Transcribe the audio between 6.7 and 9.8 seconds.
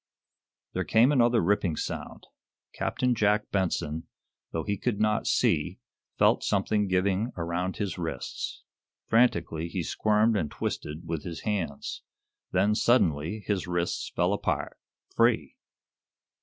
giving around his wrists. Frantically